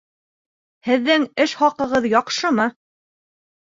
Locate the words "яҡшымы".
2.19-2.71